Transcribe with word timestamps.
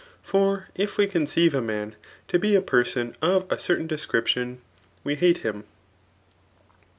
For 0.23 0.67
if 0.75 0.97
we 0.97 1.05
conceive 1.05 1.53
a 1.53 1.61
man 1.61 1.95
to 2.29 2.39
he 2.39 2.55
a 2.55 2.61
person 2.63 3.15
of 3.21 3.45
a 3.51 3.59
certain 3.59 3.85
deacaption, 3.87 4.57
we 5.03 5.13
hate 5.13 5.45
lum. 5.45 5.63